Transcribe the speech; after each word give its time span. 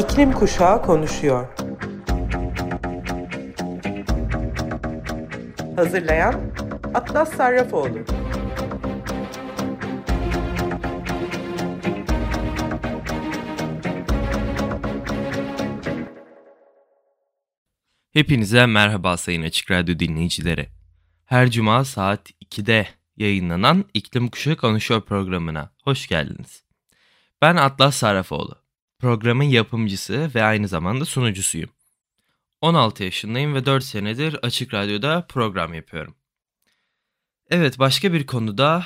İklim 0.00 0.32
Kuşağı 0.32 0.82
konuşuyor. 0.82 1.48
Hazırlayan 5.76 6.34
Atlas 6.94 7.36
Sarrafoğlu. 7.36 7.98
Hepinize 18.12 18.66
merhaba 18.66 19.16
sayın 19.16 19.42
Açık 19.42 19.70
Radyo 19.70 19.98
dinleyicileri. 19.98 20.68
Her 21.24 21.50
cuma 21.50 21.84
saat 21.84 22.30
2'de 22.30 22.88
yayınlanan 23.16 23.84
İklim 23.94 24.28
Kuşağı 24.28 24.56
Konuşuyor 24.56 25.00
programına 25.00 25.72
hoş 25.84 26.08
geldiniz. 26.08 26.64
Ben 27.42 27.56
Atlas 27.56 27.96
Sarrafoğlu. 27.96 28.69
Programın 29.00 29.44
yapımcısı 29.44 30.30
ve 30.34 30.42
aynı 30.42 30.68
zamanda 30.68 31.04
sunucusuyum. 31.04 31.70
16 32.60 33.04
yaşındayım 33.04 33.54
ve 33.54 33.66
4 33.66 33.84
senedir 33.84 34.34
Açık 34.42 34.74
Radyo'da 34.74 35.26
program 35.28 35.74
yapıyorum. 35.74 36.14
Evet 37.50 37.78
başka 37.78 38.12
bir 38.12 38.26
konuda 38.26 38.84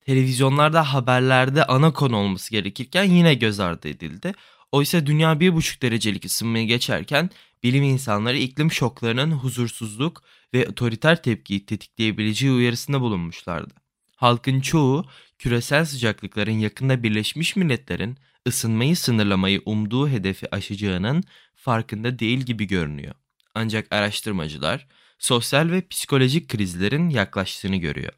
televizyonlarda 0.00 0.94
haberlerde 0.94 1.64
ana 1.64 1.92
konu 1.92 2.16
olması 2.16 2.50
gerekirken 2.50 3.04
yine 3.04 3.34
göz 3.34 3.60
ardı 3.60 3.88
edildi. 3.88 4.32
Oysa 4.72 5.06
dünya 5.06 5.32
1,5 5.32 5.82
derecelik 5.82 6.24
ısınmayı 6.24 6.66
geçerken 6.66 7.30
bilim 7.62 7.82
insanları 7.82 8.38
iklim 8.38 8.72
şoklarının 8.72 9.30
huzursuzluk 9.30 10.22
ve 10.54 10.68
otoriter 10.68 11.22
tepkiyi 11.22 11.66
tetikleyebileceği 11.66 12.52
uyarısında 12.52 13.00
bulunmuşlardı. 13.00 13.74
Halkın 14.16 14.60
çoğu 14.60 15.04
küresel 15.38 15.84
sıcaklıkların 15.84 16.58
yakında 16.58 17.02
Birleşmiş 17.02 17.56
Milletler'in 17.56 18.16
ısınmayı 18.48 18.96
sınırlamayı 18.96 19.62
umduğu 19.66 20.08
hedefi 20.08 20.54
aşacağının 20.54 21.24
farkında 21.54 22.18
değil 22.18 22.40
gibi 22.40 22.66
görünüyor. 22.66 23.14
Ancak 23.54 23.92
araştırmacılar 23.92 24.86
sosyal 25.18 25.70
ve 25.70 25.88
psikolojik 25.88 26.48
krizlerin 26.48 27.10
yaklaştığını 27.10 27.76
görüyor. 27.76 28.12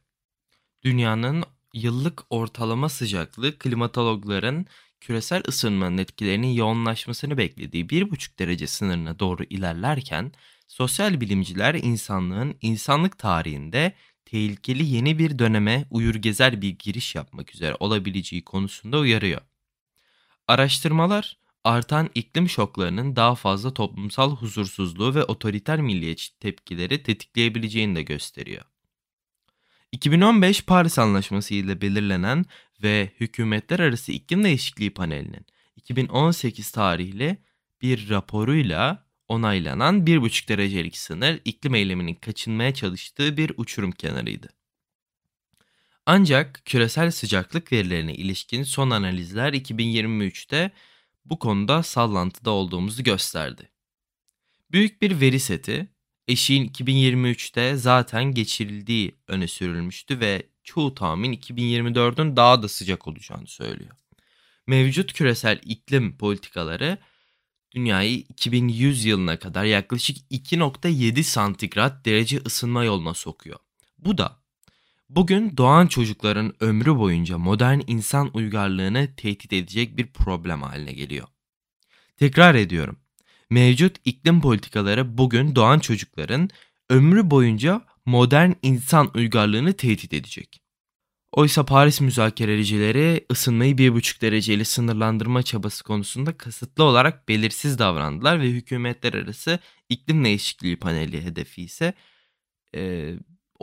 Dünyanın 0.84 1.44
yıllık 1.74 2.22
ortalama 2.30 2.88
sıcaklığı 2.88 3.58
klimatologların 3.58 4.66
küresel 5.00 5.42
ısınmanın 5.48 5.98
etkilerinin 5.98 6.52
yoğunlaşmasını 6.52 7.38
beklediği 7.38 7.86
1,5 7.86 8.38
derece 8.38 8.66
sınırına 8.66 9.18
doğru 9.18 9.44
ilerlerken 9.44 10.32
sosyal 10.68 11.20
bilimciler 11.20 11.74
insanlığın 11.74 12.54
insanlık 12.60 13.18
tarihinde 13.18 13.94
tehlikeli 14.24 14.84
yeni 14.84 15.18
bir 15.18 15.38
döneme 15.38 15.84
uyur 15.90 16.14
gezer 16.14 16.62
bir 16.62 16.78
giriş 16.78 17.14
yapmak 17.14 17.54
üzere 17.54 17.76
olabileceği 17.80 18.44
konusunda 18.44 18.98
uyarıyor. 18.98 19.40
Araştırmalar 20.48 21.36
artan 21.64 22.10
iklim 22.14 22.48
şoklarının 22.48 23.16
daha 23.16 23.34
fazla 23.34 23.74
toplumsal 23.74 24.36
huzursuzluğu 24.36 25.14
ve 25.14 25.24
otoriter 25.24 25.80
milliyetçi 25.80 26.38
tepkileri 26.38 27.02
tetikleyebileceğini 27.02 27.96
de 27.96 28.02
gösteriyor. 28.02 28.64
2015 29.92 30.64
Paris 30.64 30.98
Anlaşması 30.98 31.54
ile 31.54 31.80
belirlenen 31.80 32.44
ve 32.82 33.12
Hükümetler 33.20 33.80
Arası 33.80 34.12
İklim 34.12 34.44
Değişikliği 34.44 34.94
Paneli'nin 34.94 35.46
2018 35.76 36.70
tarihli 36.70 37.36
bir 37.82 38.10
raporuyla 38.10 39.06
onaylanan 39.28 40.04
1,5 40.04 40.48
derecelik 40.48 40.96
sınır 40.96 41.40
iklim 41.44 41.74
eyleminin 41.74 42.14
kaçınmaya 42.14 42.74
çalıştığı 42.74 43.36
bir 43.36 43.52
uçurum 43.56 43.92
kenarıydı. 43.92 44.48
Ancak 46.06 46.62
küresel 46.64 47.10
sıcaklık 47.10 47.72
verilerine 47.72 48.14
ilişkin 48.14 48.62
son 48.62 48.90
analizler 48.90 49.52
2023'te 49.52 50.70
bu 51.24 51.38
konuda 51.38 51.82
sallantıda 51.82 52.50
olduğumuzu 52.50 53.02
gösterdi. 53.02 53.70
Büyük 54.70 55.02
bir 55.02 55.20
veri 55.20 55.40
seti, 55.40 55.88
eşiğin 56.28 56.68
2023'te 56.68 57.76
zaten 57.76 58.24
geçirildiği 58.24 59.14
öne 59.28 59.48
sürülmüştü 59.48 60.20
ve 60.20 60.48
çoğu 60.62 60.94
tahmin 60.94 61.32
2024'ün 61.32 62.36
daha 62.36 62.62
da 62.62 62.68
sıcak 62.68 63.08
olacağını 63.08 63.46
söylüyor. 63.46 63.96
Mevcut 64.66 65.12
küresel 65.12 65.60
iklim 65.64 66.16
politikaları 66.16 66.98
dünyayı 67.74 68.18
2100 68.18 69.04
yılına 69.04 69.38
kadar 69.38 69.64
yaklaşık 69.64 70.16
2.7 70.30 71.22
santigrat 71.22 72.04
derece 72.04 72.40
ısınma 72.46 72.84
yoluna 72.84 73.14
sokuyor. 73.14 73.58
Bu 73.98 74.18
da 74.18 74.43
bugün 75.08 75.56
doğan 75.56 75.86
çocukların 75.86 76.52
ömrü 76.60 76.96
boyunca 76.96 77.38
modern 77.38 77.80
insan 77.86 78.30
uygarlığını 78.36 79.14
tehdit 79.16 79.52
edecek 79.52 79.96
bir 79.96 80.06
problem 80.06 80.62
haline 80.62 80.92
geliyor. 80.92 81.28
Tekrar 82.16 82.54
ediyorum. 82.54 82.96
Mevcut 83.50 83.96
iklim 84.04 84.40
politikaları 84.40 85.18
bugün 85.18 85.54
doğan 85.54 85.78
çocukların 85.78 86.50
ömrü 86.90 87.30
boyunca 87.30 87.80
modern 88.06 88.52
insan 88.62 89.10
uygarlığını 89.14 89.72
tehdit 89.72 90.12
edecek. 90.12 90.60
Oysa 91.32 91.64
Paris 91.64 92.00
müzakerecileri 92.00 93.26
ısınmayı 93.32 93.74
1,5 93.74 94.20
dereceyle 94.20 94.64
sınırlandırma 94.64 95.42
çabası 95.42 95.84
konusunda 95.84 96.36
kasıtlı 96.36 96.84
olarak 96.84 97.28
belirsiz 97.28 97.78
davrandılar 97.78 98.40
ve 98.40 98.50
hükümetler 98.50 99.14
arası 99.14 99.58
iklim 99.88 100.24
değişikliği 100.24 100.76
paneli 100.76 101.24
hedefi 101.24 101.62
ise 101.62 101.94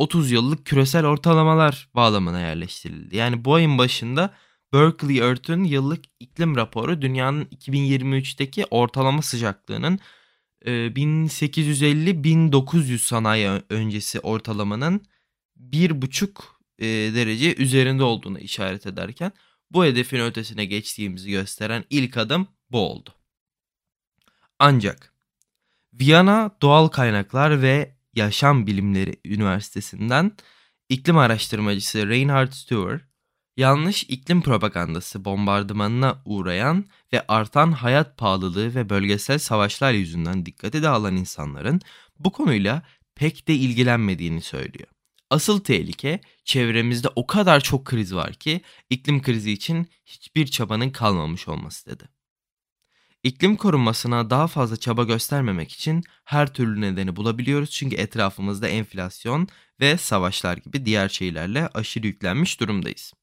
30 0.01 0.31
yıllık 0.31 0.65
küresel 0.65 1.05
ortalamalar 1.05 1.89
bağlamına 1.95 2.39
yerleştirildi. 2.39 3.17
Yani 3.17 3.45
bu 3.45 3.55
ayın 3.55 3.77
başında 3.77 4.33
Berkeley 4.73 5.19
Earth'ün 5.19 5.63
yıllık 5.63 6.05
iklim 6.19 6.55
raporu 6.55 7.01
dünyanın 7.01 7.45
2023'teki 7.45 8.65
ortalama 8.71 9.21
sıcaklığının 9.21 9.99
1850-1900 10.65 12.97
sanayi 12.97 13.49
öncesi 13.69 14.19
ortalamanın 14.19 15.01
1,5 15.59 17.13
derece 17.13 17.55
üzerinde 17.55 18.03
olduğunu 18.03 18.39
işaret 18.39 18.85
ederken 18.85 19.31
bu 19.71 19.85
hedefin 19.85 20.19
ötesine 20.19 20.65
geçtiğimizi 20.65 21.31
gösteren 21.31 21.83
ilk 21.89 22.17
adım 22.17 22.47
bu 22.71 22.79
oldu. 22.79 23.09
Ancak 24.59 25.13
Viyana 25.93 26.51
Doğal 26.61 26.87
Kaynaklar 26.87 27.61
ve 27.61 28.00
Yaşam 28.15 28.67
Bilimleri 28.67 29.15
Üniversitesi'nden 29.25 30.31
iklim 30.89 31.17
araştırmacısı 31.17 32.09
Reinhard 32.09 32.51
Stewart, 32.51 33.01
yanlış 33.57 34.03
iklim 34.03 34.41
propagandası 34.41 35.25
bombardımanına 35.25 36.21
uğrayan 36.25 36.85
ve 37.13 37.25
artan 37.27 37.71
hayat 37.71 38.17
pahalılığı 38.17 38.75
ve 38.75 38.89
bölgesel 38.89 39.39
savaşlar 39.39 39.93
yüzünden 39.93 40.45
dikkate 40.45 40.83
dağılan 40.83 41.15
insanların 41.15 41.81
bu 42.19 42.31
konuyla 42.31 42.83
pek 43.15 43.47
de 43.47 43.53
ilgilenmediğini 43.55 44.41
söylüyor. 44.41 44.87
Asıl 45.29 45.59
tehlike 45.59 46.21
çevremizde 46.43 47.07
o 47.15 47.27
kadar 47.27 47.59
çok 47.59 47.85
kriz 47.85 48.15
var 48.15 48.33
ki 48.33 48.61
iklim 48.89 49.21
krizi 49.21 49.51
için 49.51 49.87
hiçbir 50.05 50.47
çabanın 50.47 50.89
kalmamış 50.89 51.47
olması 51.47 51.89
dedi. 51.89 52.03
İklim 53.23 53.55
korunmasına 53.55 54.29
daha 54.29 54.47
fazla 54.47 54.77
çaba 54.77 55.03
göstermemek 55.03 55.71
için 55.71 56.03
her 56.25 56.53
türlü 56.53 56.81
nedeni 56.81 57.15
bulabiliyoruz 57.15 57.71
çünkü 57.71 57.95
etrafımızda 57.95 58.67
enflasyon 58.67 59.47
ve 59.79 59.97
savaşlar 59.97 60.57
gibi 60.57 60.85
diğer 60.85 61.09
şeylerle 61.09 61.67
aşırı 61.67 62.07
yüklenmiş 62.07 62.59
durumdayız. 62.59 63.13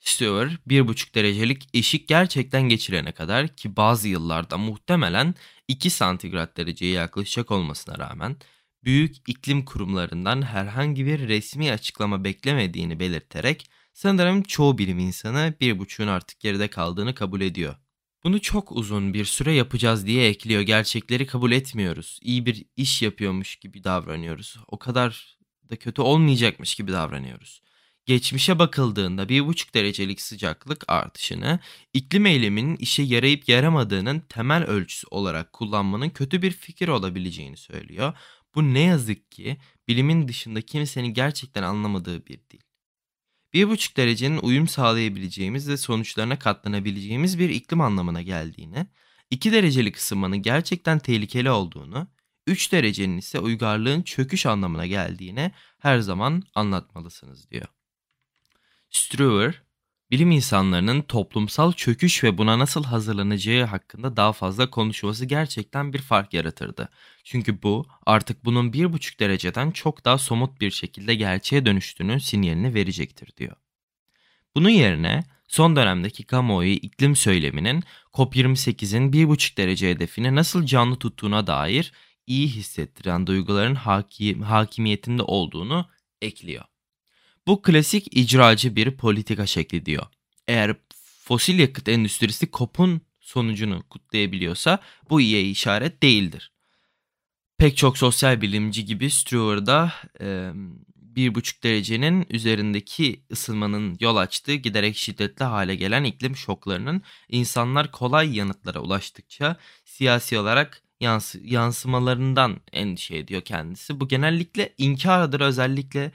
Stewart 0.00 0.52
1,5 0.68 1.14
derecelik 1.14 1.68
eşik 1.74 2.08
gerçekten 2.08 2.62
geçirene 2.62 3.12
kadar 3.12 3.48
ki 3.56 3.76
bazı 3.76 4.08
yıllarda 4.08 4.58
muhtemelen 4.58 5.34
2 5.68 5.90
santigrat 5.90 6.56
dereceye 6.56 6.92
yaklaşacak 6.92 7.50
olmasına 7.50 7.98
rağmen 7.98 8.36
büyük 8.84 9.28
iklim 9.28 9.64
kurumlarından 9.64 10.42
herhangi 10.42 11.06
bir 11.06 11.28
resmi 11.28 11.72
açıklama 11.72 12.24
beklemediğini 12.24 13.00
belirterek 13.00 13.70
sanırım 13.92 14.42
çoğu 14.42 14.78
bilim 14.78 14.98
insanı 14.98 15.54
1,5'un 15.60 16.06
artık 16.06 16.40
geride 16.40 16.68
kaldığını 16.68 17.14
kabul 17.14 17.40
ediyor. 17.40 17.83
Bunu 18.24 18.40
çok 18.40 18.72
uzun 18.72 19.14
bir 19.14 19.24
süre 19.24 19.52
yapacağız 19.52 20.06
diye 20.06 20.28
ekliyor. 20.28 20.60
Gerçekleri 20.62 21.26
kabul 21.26 21.52
etmiyoruz. 21.52 22.18
İyi 22.22 22.46
bir 22.46 22.64
iş 22.76 23.02
yapıyormuş 23.02 23.56
gibi 23.56 23.84
davranıyoruz. 23.84 24.56
O 24.68 24.78
kadar 24.78 25.38
da 25.70 25.76
kötü 25.76 26.02
olmayacakmış 26.02 26.74
gibi 26.74 26.92
davranıyoruz. 26.92 27.62
Geçmişe 28.06 28.58
bakıldığında 28.58 29.22
1,5 29.22 29.74
derecelik 29.74 30.20
sıcaklık 30.20 30.84
artışını 30.88 31.58
iklim 31.92 32.26
eyleminin 32.26 32.76
işe 32.76 33.02
yarayıp 33.02 33.48
yaramadığının 33.48 34.20
temel 34.20 34.64
ölçüsü 34.64 35.06
olarak 35.10 35.52
kullanmanın 35.52 36.10
kötü 36.10 36.42
bir 36.42 36.50
fikir 36.50 36.88
olabileceğini 36.88 37.56
söylüyor. 37.56 38.12
Bu 38.54 38.74
ne 38.74 38.80
yazık 38.80 39.30
ki 39.30 39.56
bilimin 39.88 40.28
dışında 40.28 40.60
kimsenin 40.60 41.14
gerçekten 41.14 41.62
anlamadığı 41.62 42.26
bir 42.26 42.40
dil. 42.50 42.60
1,5 43.54 43.96
derecenin 43.96 44.38
uyum 44.38 44.68
sağlayabileceğimiz 44.68 45.68
ve 45.68 45.76
sonuçlarına 45.76 46.38
katlanabileceğimiz 46.38 47.38
bir 47.38 47.48
iklim 47.48 47.80
anlamına 47.80 48.22
geldiğini, 48.22 48.86
2 49.30 49.52
derecelik 49.52 49.96
ısınmanın 49.96 50.42
gerçekten 50.42 50.98
tehlikeli 50.98 51.50
olduğunu, 51.50 52.08
3 52.46 52.72
derecenin 52.72 53.18
ise 53.18 53.38
uygarlığın 53.38 54.02
çöküş 54.02 54.46
anlamına 54.46 54.86
geldiğini 54.86 55.52
her 55.78 55.98
zaman 55.98 56.42
anlatmalısınız 56.54 57.50
diyor. 57.50 57.66
Struer, 58.90 59.62
bilim 60.10 60.30
insanlarının 60.30 61.02
toplumsal 61.02 61.72
çöküş 61.72 62.24
ve 62.24 62.38
buna 62.38 62.58
nasıl 62.58 62.84
hazırlanacağı 62.84 63.64
hakkında 63.64 64.16
daha 64.16 64.32
fazla 64.32 64.70
konuşması 64.70 65.24
gerçekten 65.26 65.92
bir 65.92 65.98
fark 65.98 66.34
yaratırdı. 66.34 66.88
Çünkü 67.24 67.62
bu 67.62 67.86
artık 68.06 68.44
bunun 68.44 68.72
bir 68.72 68.92
buçuk 68.92 69.20
dereceden 69.20 69.70
çok 69.70 70.04
daha 70.04 70.18
somut 70.18 70.60
bir 70.60 70.70
şekilde 70.70 71.14
gerçeğe 71.14 71.66
dönüştüğünün 71.66 72.18
sinyalini 72.18 72.74
verecektir 72.74 73.36
diyor. 73.36 73.56
Bunun 74.56 74.68
yerine 74.68 75.24
son 75.48 75.76
dönemdeki 75.76 76.24
kamuoyu 76.24 76.72
iklim 76.72 77.16
söyleminin 77.16 77.82
COP28'in 78.12 79.12
1,5 79.12 79.56
derece 79.56 79.90
hedefini 79.90 80.34
nasıl 80.34 80.66
canlı 80.66 80.96
tuttuğuna 80.96 81.46
dair 81.46 81.92
iyi 82.26 82.48
hissettiren 82.48 83.26
duyguların 83.26 83.74
hakim, 83.74 84.42
hakimiyetinde 84.42 85.22
olduğunu 85.22 85.88
ekliyor. 86.22 86.64
Bu 87.46 87.62
klasik 87.62 88.16
icracı 88.16 88.76
bir 88.76 88.90
politika 88.90 89.46
şekli 89.46 89.86
diyor. 89.86 90.06
Eğer 90.48 90.76
fosil 91.24 91.58
yakıt 91.58 91.88
endüstrisi 91.88 92.48
COP'un 92.52 93.00
sonucunu 93.20 93.82
kutlayabiliyorsa 93.90 94.78
bu 95.10 95.20
iyi 95.20 95.50
işaret 95.50 96.02
değildir. 96.02 96.52
Pek 97.58 97.76
çok 97.76 97.98
sosyal 97.98 98.40
bilimci 98.40 98.84
gibi 98.84 99.10
Stewart'da 99.10 99.92
e, 100.20 100.50
bir 101.16 101.34
buçuk 101.34 101.62
derecenin 101.62 102.26
üzerindeki 102.30 103.24
ısınmanın 103.32 103.96
yol 104.00 104.16
açtığı 104.16 104.54
giderek 104.54 104.96
şiddetli 104.96 105.44
hale 105.44 105.74
gelen 105.74 106.04
iklim 106.04 106.36
şoklarının 106.36 107.02
insanlar 107.28 107.90
kolay 107.90 108.36
yanıtlara 108.36 108.80
ulaştıkça 108.80 109.56
siyasi 109.84 110.38
olarak 110.38 110.82
yansı 111.00 111.40
yansımalarından 111.44 112.60
endişe 112.72 113.16
ediyor 113.16 113.42
kendisi. 113.42 114.00
Bu 114.00 114.08
genellikle 114.08 114.74
inkardır 114.78 115.40
özellikle 115.40 116.12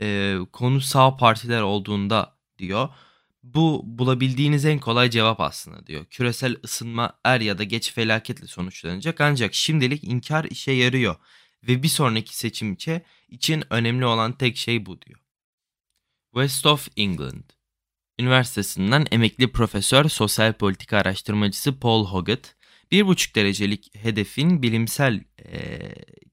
e, 0.00 0.38
konu 0.52 0.80
sağ 0.80 1.16
partiler 1.16 1.62
olduğunda 1.62 2.36
diyor. 2.58 2.88
Bu 3.42 3.82
bulabildiğiniz 3.84 4.64
en 4.64 4.78
kolay 4.78 5.10
cevap 5.10 5.40
aslında 5.40 5.86
diyor. 5.86 6.04
Küresel 6.04 6.56
ısınma 6.64 7.12
er 7.24 7.40
ya 7.40 7.58
da 7.58 7.64
geç 7.64 7.92
felaketle 7.92 8.46
sonuçlanacak 8.46 9.20
ancak 9.20 9.54
şimdilik 9.54 10.04
inkar 10.04 10.44
işe 10.44 10.72
yarıyor 10.72 11.16
ve 11.68 11.82
bir 11.82 11.88
sonraki 11.88 12.36
seçim 12.36 12.76
için 13.28 13.64
önemli 13.70 14.06
olan 14.06 14.32
tek 14.32 14.56
şey 14.56 14.86
bu 14.86 15.02
diyor. 15.02 15.20
West 16.34 16.66
of 16.66 16.88
England 16.96 17.44
Üniversitesinden 18.20 19.06
emekli 19.10 19.52
profesör 19.52 20.08
sosyal 20.08 20.52
politika 20.52 20.98
araştırmacısı 20.98 21.80
Paul 21.80 22.06
Hoggett, 22.06 22.56
1,5 22.92 23.34
derecelik 23.34 23.94
hedefin 23.94 24.62
bilimsel 24.62 25.20
e, 25.44 25.78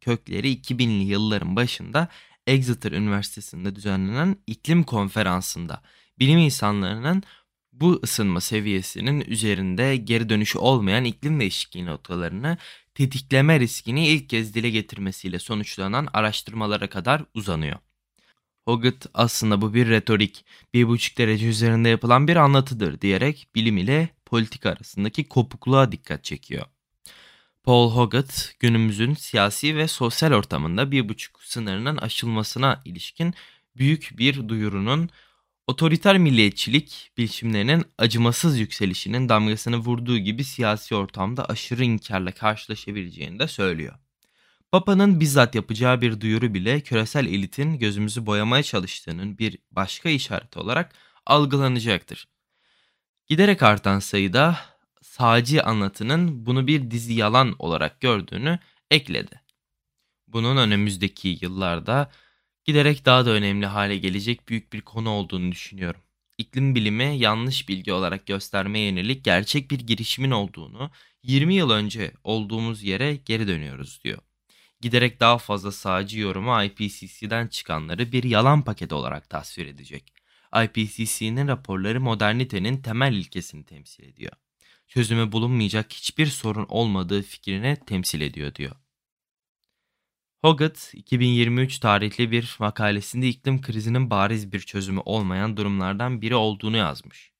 kökleri 0.01 0.53
2000'li 0.53 1.03
yılların 1.03 1.55
başında 1.55 2.07
Exeter 2.47 2.91
Üniversitesi'nde 2.91 3.75
düzenlenen 3.75 4.35
iklim 4.47 4.83
konferansında 4.83 5.81
bilim 6.19 6.37
insanlarının 6.39 7.23
bu 7.71 7.99
ısınma 8.03 8.41
seviyesinin 8.41 9.21
üzerinde 9.21 9.97
geri 9.97 10.29
dönüşü 10.29 10.57
olmayan 10.59 11.05
iklim 11.05 11.39
değişikliği 11.39 11.85
noktalarını 11.85 12.57
tetikleme 12.95 13.59
riskini 13.59 14.07
ilk 14.07 14.29
kez 14.29 14.53
dile 14.53 14.69
getirmesiyle 14.69 15.39
sonuçlanan 15.39 16.07
araştırmalara 16.13 16.89
kadar 16.89 17.23
uzanıyor. 17.33 17.77
Hoggett 18.65 19.05
aslında 19.13 19.61
bu 19.61 19.73
bir 19.73 19.89
retorik, 19.89 20.45
bir 20.73 20.87
buçuk 20.87 21.17
derece 21.17 21.47
üzerinde 21.47 21.89
yapılan 21.89 22.27
bir 22.27 22.35
anlatıdır 22.35 23.01
diyerek 23.01 23.47
bilim 23.55 23.77
ile 23.77 24.09
politika 24.25 24.69
arasındaki 24.69 25.23
kopukluğa 25.29 25.91
dikkat 25.91 26.23
çekiyor. 26.23 26.65
Paul 27.67 27.91
Hoggett 27.91 28.55
günümüzün 28.59 29.13
siyasi 29.13 29.75
ve 29.75 29.87
sosyal 29.87 30.31
ortamında 30.31 30.91
bir 30.91 31.09
buçuk 31.09 31.43
sınırının 31.43 31.97
aşılmasına 31.97 32.81
ilişkin 32.85 33.33
büyük 33.77 34.11
bir 34.17 34.49
duyurunun 34.49 35.09
otoriter 35.67 36.17
milliyetçilik 36.17 37.11
bilişimlerinin 37.17 37.85
acımasız 37.97 38.59
yükselişinin 38.59 39.29
damgasını 39.29 39.77
vurduğu 39.77 40.17
gibi 40.17 40.43
siyasi 40.43 40.95
ortamda 40.95 41.45
aşırı 41.45 41.83
inkarla 41.83 42.31
karşılaşabileceğini 42.31 43.39
de 43.39 43.47
söylüyor. 43.47 43.93
Papa'nın 44.71 45.19
bizzat 45.19 45.55
yapacağı 45.55 46.01
bir 46.01 46.21
duyuru 46.21 46.53
bile 46.53 46.81
küresel 46.81 47.25
elitin 47.25 47.79
gözümüzü 47.79 48.25
boyamaya 48.25 48.63
çalıştığının 48.63 49.37
bir 49.37 49.57
başka 49.71 50.09
işareti 50.09 50.59
olarak 50.59 50.95
algılanacaktır. 51.25 52.27
Giderek 53.25 53.63
artan 53.63 53.99
sayıda 53.99 54.76
sağcı 55.07 55.63
anlatının 55.63 56.45
bunu 56.45 56.67
bir 56.67 56.91
dizi 56.91 57.13
yalan 57.13 57.55
olarak 57.59 58.01
gördüğünü 58.01 58.59
ekledi. 58.91 59.41
Bunun 60.27 60.57
önümüzdeki 60.57 61.37
yıllarda 61.41 62.11
giderek 62.65 63.05
daha 63.05 63.25
da 63.25 63.29
önemli 63.29 63.65
hale 63.65 63.97
gelecek 63.97 64.49
büyük 64.49 64.73
bir 64.73 64.81
konu 64.81 65.09
olduğunu 65.09 65.51
düşünüyorum. 65.51 66.01
İklim 66.37 66.75
bilimi 66.75 67.17
yanlış 67.17 67.69
bilgi 67.69 67.93
olarak 67.93 68.25
göstermeye 68.25 68.89
yönelik 68.89 69.23
gerçek 69.23 69.71
bir 69.71 69.79
girişimin 69.79 70.31
olduğunu, 70.31 70.91
20 71.23 71.55
yıl 71.55 71.69
önce 71.69 72.11
olduğumuz 72.23 72.83
yere 72.83 73.15
geri 73.15 73.47
dönüyoruz 73.47 74.03
diyor. 74.03 74.19
Giderek 74.81 75.19
daha 75.19 75.37
fazla 75.37 75.71
sağcı 75.71 76.19
yorumu 76.19 76.63
IPCC'den 76.63 77.47
çıkanları 77.47 78.11
bir 78.11 78.23
yalan 78.23 78.61
paketi 78.61 78.95
olarak 78.95 79.29
tasvir 79.29 79.67
edecek. 79.67 80.13
IPCC'nin 80.63 81.47
raporları 81.47 82.01
modernitenin 82.01 82.81
temel 82.81 83.13
ilkesini 83.13 83.65
temsil 83.65 84.03
ediyor. 84.03 84.33
Çözümü 84.87 85.31
bulunmayacak 85.31 85.93
hiçbir 85.93 86.25
sorun 86.25 86.65
olmadığı 86.69 87.21
fikrini 87.21 87.77
temsil 87.85 88.21
ediyor 88.21 88.55
diyor. 88.55 88.75
Hoggett 90.41 90.91
2023 90.93 91.79
tarihli 91.79 92.31
bir 92.31 92.55
makalesinde 92.59 93.27
iklim 93.27 93.61
krizinin 93.61 94.09
bariz 94.09 94.51
bir 94.53 94.59
çözümü 94.59 95.01
olmayan 95.05 95.57
durumlardan 95.57 96.21
biri 96.21 96.35
olduğunu 96.35 96.77
yazmış. 96.77 97.31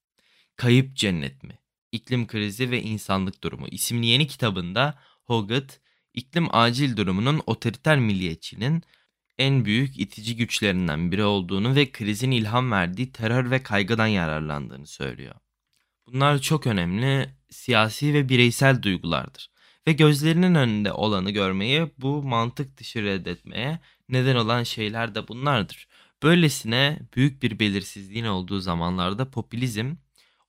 Kayıp 0.56 0.96
Cennet 0.96 1.44
mi? 1.44 1.60
İklim 1.92 2.28
krizi 2.28 2.72
ve 2.72 2.82
insanlık 2.82 3.44
durumu 3.44 3.68
isimli 3.68 4.06
yeni 4.06 4.28
kitabında 4.28 5.00
Hoggett, 5.24 5.82
iklim 6.14 6.48
acil 6.56 6.98
durumunun 6.98 7.42
otoriter 7.46 8.00
milliyetçinin 8.00 8.84
en 9.38 9.66
büyük 9.66 10.00
itici 10.00 10.36
güçlerinden 10.36 11.12
biri 11.12 11.24
olduğunu 11.24 11.76
ve 11.76 11.92
krizin 11.92 12.32
ilham 12.32 12.72
verdiği 12.72 13.12
terör 13.12 13.52
ve 13.52 13.64
kaygıdan 13.64 14.08
yararlandığını 14.08 14.88
söylüyor. 14.88 15.36
Bunlar 16.08 16.40
çok 16.42 16.68
önemli 16.68 17.30
siyasi 17.50 18.14
ve 18.14 18.30
bireysel 18.30 18.82
duygulardır 18.82 19.52
ve 19.88 19.94
gözlerinin 19.94 20.56
önünde 20.56 20.94
olanı 20.94 21.32
görmeyi 21.32 21.92
bu 21.98 22.24
mantık 22.24 22.78
dışı 22.78 23.04
reddetmeye 23.04 23.80
neden 24.10 24.36
olan 24.36 24.64
şeyler 24.64 25.16
de 25.16 25.28
bunlardır. 25.28 25.88
Böylesine 26.24 27.00
büyük 27.16 27.44
bir 27.44 27.60
belirsizliğin 27.60 28.26
olduğu 28.26 28.60
zamanlarda 28.60 29.32
popülizm, 29.32 29.96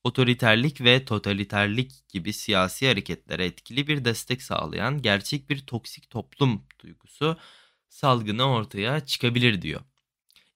otoriterlik 0.05 0.81
ve 0.81 1.05
totaliterlik 1.05 2.09
gibi 2.09 2.33
siyasi 2.33 2.89
hareketlere 2.89 3.45
etkili 3.45 3.87
bir 3.87 4.05
destek 4.05 4.43
sağlayan 4.43 5.03
gerçek 5.03 5.51
bir 5.51 5.61
toksik 5.61 6.11
toplum 6.11 6.63
duygusu 6.83 7.37
salgını 7.89 8.45
ortaya 8.45 9.07
çıkabilir 9.07 9.63
diyor. 9.63 9.81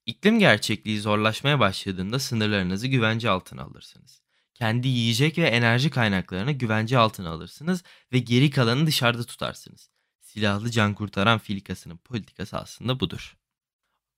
İklim 0.07 0.38
gerçekliği 0.38 1.00
zorlaşmaya 1.00 1.61
başladığında 1.61 2.19
sınırlarınızı 2.19 2.87
güvence 2.87 3.31
altına 3.31 3.62
alırsınız 3.62 4.22
kendi 4.62 4.88
yiyecek 4.88 5.38
ve 5.38 5.47
enerji 5.47 5.90
kaynaklarını 5.90 6.52
güvence 6.52 6.99
altına 6.99 7.31
alırsınız 7.31 7.83
ve 8.12 8.19
geri 8.19 8.50
kalanı 8.50 8.87
dışarıda 8.87 9.25
tutarsınız. 9.25 9.90
Silahlı 10.21 10.71
can 10.71 10.95
kurtaran 10.95 11.38
filikasının 11.38 11.97
politikası 11.97 12.59
aslında 12.59 13.00
budur. 13.00 13.37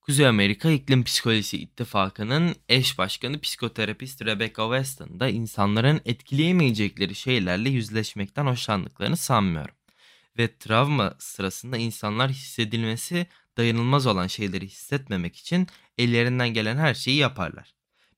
Kuzey 0.00 0.26
Amerika 0.26 0.70
İklim 0.70 1.04
Psikolojisi 1.04 1.58
İttifakı'nın 1.58 2.56
eş 2.68 2.98
başkanı 2.98 3.40
psikoterapist 3.40 4.24
Rebecca 4.24 4.64
Weston 4.64 5.20
da 5.20 5.28
insanların 5.28 6.00
etkileyemeyecekleri 6.04 7.14
şeylerle 7.14 7.70
yüzleşmekten 7.70 8.46
hoşlandıklarını 8.46 9.16
sanmıyorum. 9.16 9.74
Ve 10.38 10.58
travma 10.58 11.14
sırasında 11.18 11.76
insanlar 11.76 12.30
hissedilmesi 12.30 13.26
dayanılmaz 13.56 14.06
olan 14.06 14.26
şeyleri 14.26 14.66
hissetmemek 14.66 15.36
için 15.36 15.66
ellerinden 15.98 16.48
gelen 16.48 16.76
her 16.76 16.94
şeyi 16.94 17.16
yaparlar. 17.16 17.74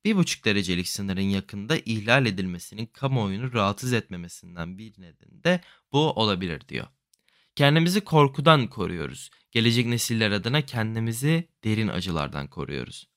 1,5 0.06 0.44
derecelik 0.44 0.88
sınırın 0.88 1.20
yakında 1.20 1.76
ihlal 1.76 2.26
edilmesinin 2.26 2.86
kamuoyunu 2.86 3.52
rahatsız 3.52 3.92
etmemesinden 3.92 4.78
bir 4.78 4.92
nedeni 4.98 5.44
de 5.44 5.60
bu 5.92 5.98
olabilir 5.98 6.68
diyor. 6.68 6.86
Kendimizi 7.56 8.00
korkudan 8.00 8.66
koruyoruz. 8.66 9.30
Gelecek 9.50 9.86
nesiller 9.86 10.30
adına 10.30 10.62
kendimizi 10.62 11.48
derin 11.64 11.88
acılardan 11.88 12.48
koruyoruz. 12.48 13.08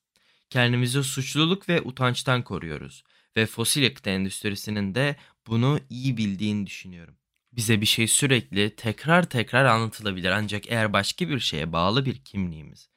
Kendimizi 0.50 1.04
suçluluk 1.04 1.70
ve 1.70 1.82
utançtan 1.82 2.44
koruyoruz. 2.44 3.04
Ve 3.38 3.46
fosil 3.46 3.82
yakıt 3.82 4.08
endüstrisinin 4.08 4.96
de 4.96 5.16
bunu 5.48 5.80
iyi 5.90 6.18
bildiğini 6.18 6.68
düşünüyorum. 6.68 7.16
Bize 7.52 7.82
bir 7.82 7.86
şey 7.86 8.08
sürekli 8.08 8.76
tekrar 8.76 9.30
tekrar 9.30 9.66
anlatılabilir 9.66 10.30
ancak 10.30 10.72
eğer 10.72 10.94
başka 10.94 11.30
bir 11.30 11.40
şeye 11.40 11.74
bağlı 11.74 12.06
bir 12.06 12.16
kimliğimiz 12.16 12.89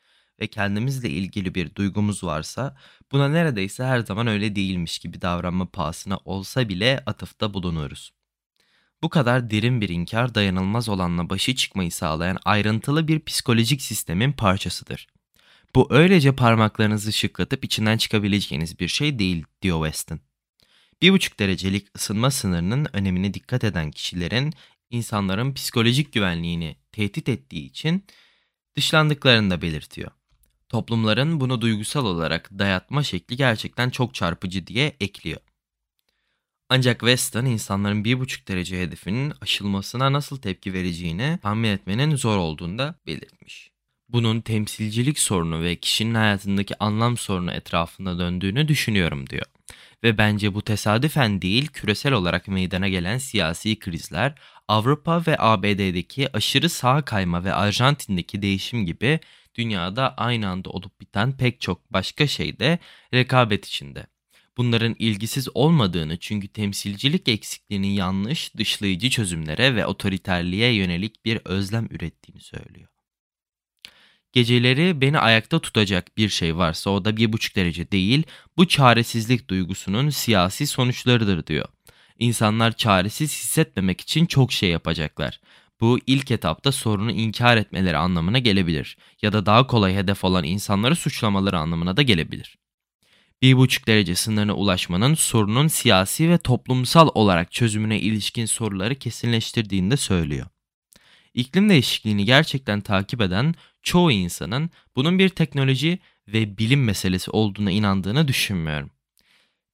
ve 0.42 0.46
kendimizle 0.46 1.10
ilgili 1.10 1.54
bir 1.54 1.74
duygumuz 1.74 2.24
varsa 2.24 2.76
buna 3.12 3.28
neredeyse 3.28 3.84
her 3.84 4.00
zaman 4.00 4.26
öyle 4.26 4.56
değilmiş 4.56 4.98
gibi 4.98 5.20
davranma 5.20 5.66
pahasına 5.66 6.18
olsa 6.24 6.68
bile 6.68 7.02
atıfta 7.06 7.54
bulunuruz. 7.54 8.12
Bu 9.02 9.08
kadar 9.08 9.50
derin 9.50 9.80
bir 9.80 9.88
inkar 9.88 10.34
dayanılmaz 10.34 10.88
olanla 10.88 11.30
başı 11.30 11.54
çıkmayı 11.54 11.92
sağlayan 11.92 12.38
ayrıntılı 12.44 13.08
bir 13.08 13.20
psikolojik 13.20 13.82
sistemin 13.82 14.32
parçasıdır. 14.32 15.06
Bu 15.74 15.86
öylece 15.90 16.34
parmaklarınızı 16.34 17.12
şıklatıp 17.12 17.64
içinden 17.64 17.96
çıkabileceğiniz 17.96 18.80
bir 18.80 18.88
şey 18.88 19.18
değil 19.18 19.44
diyor 19.62 19.84
Weston. 19.86 20.20
Bir 21.02 21.12
buçuk 21.12 21.38
derecelik 21.38 21.96
ısınma 21.96 22.30
sınırının 22.30 22.86
önemine 22.92 23.34
dikkat 23.34 23.64
eden 23.64 23.90
kişilerin 23.90 24.52
insanların 24.90 25.54
psikolojik 25.54 26.12
güvenliğini 26.12 26.76
tehdit 26.92 27.28
ettiği 27.28 27.64
için 27.66 28.04
dışlandıklarını 28.76 29.50
da 29.50 29.62
belirtiyor. 29.62 30.10
Toplumların 30.72 31.40
bunu 31.40 31.60
duygusal 31.60 32.06
olarak 32.06 32.50
dayatma 32.58 33.02
şekli 33.02 33.36
gerçekten 33.36 33.90
çok 33.90 34.14
çarpıcı 34.14 34.66
diye 34.66 34.96
ekliyor. 35.00 35.40
Ancak 36.68 37.00
Weston 37.00 37.44
insanların 37.44 38.04
1,5 38.04 38.48
derece 38.48 38.80
hedefinin 38.80 39.32
aşılmasına 39.40 40.12
nasıl 40.12 40.36
tepki 40.36 40.72
vereceğini 40.72 41.38
tahmin 41.42 41.68
etmenin 41.68 42.16
zor 42.16 42.36
olduğunu 42.36 42.78
da 42.78 42.94
belirtmiş. 43.06 43.70
Bunun 44.08 44.40
temsilcilik 44.40 45.18
sorunu 45.18 45.62
ve 45.62 45.76
kişinin 45.76 46.14
hayatındaki 46.14 46.78
anlam 46.78 47.16
sorunu 47.16 47.52
etrafında 47.52 48.18
döndüğünü 48.18 48.68
düşünüyorum 48.68 49.30
diyor. 49.30 49.46
Ve 50.04 50.18
bence 50.18 50.54
bu 50.54 50.62
tesadüfen 50.62 51.42
değil 51.42 51.66
küresel 51.66 52.12
olarak 52.12 52.48
meydana 52.48 52.88
gelen 52.88 53.18
siyasi 53.18 53.78
krizler 53.78 54.34
Avrupa 54.68 55.22
ve 55.26 55.36
ABD'deki 55.38 56.36
aşırı 56.36 56.68
sağ 56.68 57.02
kayma 57.02 57.44
ve 57.44 57.54
Arjantin'deki 57.54 58.42
değişim 58.42 58.86
gibi 58.86 59.20
dünyada 59.54 60.14
aynı 60.14 60.48
anda 60.48 60.70
olup 60.70 61.00
biten 61.00 61.36
pek 61.36 61.60
çok 61.60 61.92
başka 61.92 62.26
şey 62.26 62.58
de 62.58 62.78
rekabet 63.14 63.66
içinde. 63.66 64.06
Bunların 64.56 64.96
ilgisiz 64.98 65.48
olmadığını 65.54 66.18
çünkü 66.18 66.48
temsilcilik 66.48 67.28
eksikliğinin 67.28 67.88
yanlış, 67.88 68.56
dışlayıcı 68.56 69.10
çözümlere 69.10 69.74
ve 69.74 69.86
otoriterliğe 69.86 70.74
yönelik 70.74 71.24
bir 71.24 71.40
özlem 71.44 71.88
ürettiğini 71.90 72.40
söylüyor. 72.40 72.88
Geceleri 74.32 75.00
beni 75.00 75.18
ayakta 75.18 75.58
tutacak 75.58 76.16
bir 76.16 76.28
şey 76.28 76.56
varsa 76.56 76.90
o 76.90 77.04
da 77.04 77.16
bir 77.16 77.32
buçuk 77.32 77.56
derece 77.56 77.90
değil, 77.90 78.22
bu 78.56 78.68
çaresizlik 78.68 79.50
duygusunun 79.50 80.10
siyasi 80.10 80.66
sonuçlarıdır 80.66 81.46
diyor. 81.46 81.68
İnsanlar 82.18 82.76
çaresiz 82.76 83.32
hissetmemek 83.32 84.00
için 84.00 84.26
çok 84.26 84.52
şey 84.52 84.70
yapacaklar. 84.70 85.40
Bu 85.82 85.98
ilk 86.06 86.30
etapta 86.30 86.72
sorunu 86.72 87.12
inkar 87.12 87.56
etmeleri 87.56 87.96
anlamına 87.96 88.38
gelebilir 88.38 88.96
ya 89.22 89.32
da 89.32 89.46
daha 89.46 89.66
kolay 89.66 89.94
hedef 89.94 90.24
olan 90.24 90.44
insanları 90.44 90.96
suçlamaları 90.96 91.58
anlamına 91.58 91.96
da 91.96 92.02
gelebilir. 92.02 92.58
1,5 93.42 93.86
derece 93.86 94.14
sınırına 94.14 94.54
ulaşmanın 94.54 95.14
sorunun 95.14 95.68
siyasi 95.68 96.30
ve 96.30 96.38
toplumsal 96.38 97.08
olarak 97.14 97.52
çözümüne 97.52 98.00
ilişkin 98.00 98.46
soruları 98.46 98.94
kesinleştirdiğini 98.94 99.90
de 99.90 99.96
söylüyor. 99.96 100.46
İklim 101.34 101.68
değişikliğini 101.68 102.24
gerçekten 102.24 102.80
takip 102.80 103.20
eden 103.20 103.54
çoğu 103.82 104.12
insanın 104.12 104.70
bunun 104.96 105.18
bir 105.18 105.28
teknoloji 105.28 105.98
ve 106.28 106.58
bilim 106.58 106.84
meselesi 106.84 107.30
olduğuna 107.30 107.70
inandığını 107.70 108.28
düşünmüyorum. 108.28 108.90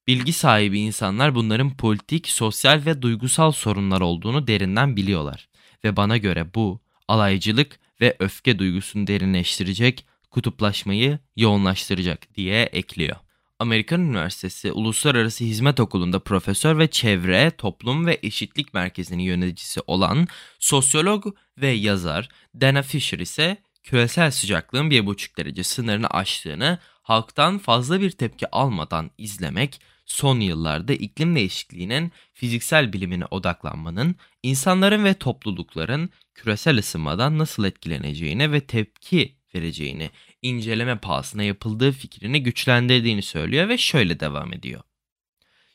Bilgi 0.07 0.33
sahibi 0.33 0.79
insanlar 0.79 1.35
bunların 1.35 1.77
politik, 1.77 2.27
sosyal 2.27 2.85
ve 2.85 3.01
duygusal 3.01 3.51
sorunlar 3.51 4.01
olduğunu 4.01 4.47
derinden 4.47 4.95
biliyorlar 4.95 5.48
ve 5.83 5.95
bana 5.95 6.17
göre 6.17 6.53
bu 6.53 6.81
alaycılık 7.07 7.79
ve 8.01 8.15
öfke 8.19 8.59
duygusunu 8.59 9.07
derinleştirecek, 9.07 10.05
kutuplaşmayı 10.31 11.19
yoğunlaştıracak 11.35 12.35
diye 12.35 12.63
ekliyor. 12.63 13.15
Amerikan 13.59 14.01
Üniversitesi 14.01 14.71
Uluslararası 14.71 15.43
Hizmet 15.43 15.79
Okulu'nda 15.79 16.19
profesör 16.19 16.77
ve 16.77 16.87
çevre, 16.87 17.51
toplum 17.51 18.05
ve 18.05 18.19
eşitlik 18.23 18.73
merkezinin 18.73 19.23
yöneticisi 19.23 19.81
olan 19.87 20.27
sosyolog 20.59 21.25
ve 21.57 21.67
yazar 21.67 22.29
Dana 22.61 22.81
Fisher 22.81 23.19
ise 23.19 23.57
küresel 23.83 24.31
sıcaklığın 24.31 24.89
1,5 24.89 25.37
derece 25.37 25.63
sınırını 25.63 26.07
aştığını 26.07 26.79
halktan 27.01 27.57
fazla 27.57 28.01
bir 28.01 28.11
tepki 28.11 28.51
almadan 28.51 29.11
izlemek 29.17 29.81
son 30.09 30.39
yıllarda 30.39 30.93
iklim 30.93 31.35
değişikliğinin 31.35 32.11
fiziksel 32.33 32.93
bilimine 32.93 33.25
odaklanmanın 33.25 34.15
insanların 34.43 35.03
ve 35.03 35.13
toplulukların 35.13 36.09
küresel 36.35 36.77
ısınmadan 36.77 37.37
nasıl 37.37 37.65
etkileneceğine 37.65 38.51
ve 38.51 38.61
tepki 38.61 39.35
vereceğini 39.55 40.09
inceleme 40.41 40.97
pahasına 40.97 41.43
yapıldığı 41.43 41.91
fikrini 41.91 42.43
güçlendirdiğini 42.43 43.21
söylüyor 43.21 43.69
ve 43.69 43.77
şöyle 43.77 44.19
devam 44.19 44.53
ediyor. 44.53 44.81